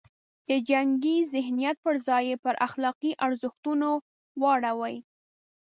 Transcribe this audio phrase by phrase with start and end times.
[0.47, 3.89] د جنګي ذهنیت پر ځای یې پر اخلاقي ارزښتونو
[4.41, 4.95] واړوي.